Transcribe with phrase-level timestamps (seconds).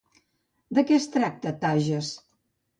[0.77, 2.13] De què es tracta Tages?